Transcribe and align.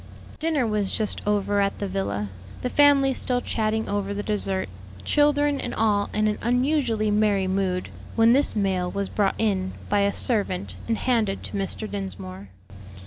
Dinner 0.39 0.65
was 0.65 0.97
just 0.97 1.21
over 1.27 1.61
at 1.61 1.77
the 1.77 1.87
villa, 1.87 2.31
the 2.63 2.71
family 2.71 3.13
still 3.13 3.39
chatting 3.39 3.87
over 3.87 4.15
the 4.15 4.23
dessert, 4.23 4.67
children 5.03 5.61
and 5.61 5.75
all 5.75 6.09
in 6.11 6.27
an 6.27 6.39
unusually 6.41 7.11
merry 7.11 7.45
mood, 7.45 7.89
when 8.15 8.33
this 8.33 8.55
mail 8.55 8.89
was 8.89 9.09
brought 9.09 9.35
in 9.37 9.73
by 9.89 9.99
a 9.99 10.11
servant, 10.11 10.75
and 10.87 10.97
handed 10.97 11.43
to 11.43 11.51
Mr. 11.55 11.87
Dinsmore. 11.87 12.49